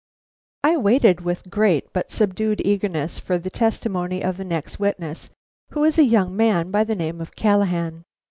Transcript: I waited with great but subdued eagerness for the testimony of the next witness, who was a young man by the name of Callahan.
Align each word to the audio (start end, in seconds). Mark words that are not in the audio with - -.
I 0.63 0.77
waited 0.77 1.21
with 1.21 1.51
great 1.51 1.93
but 1.93 2.09
subdued 2.11 2.59
eagerness 2.65 3.19
for 3.19 3.37
the 3.37 3.51
testimony 3.51 4.23
of 4.23 4.37
the 4.37 4.43
next 4.43 4.79
witness, 4.79 5.29
who 5.73 5.81
was 5.81 5.99
a 5.99 6.03
young 6.05 6.35
man 6.35 6.71
by 6.71 6.83
the 6.85 6.95
name 6.95 7.21
of 7.21 7.35
Callahan. 7.35 8.03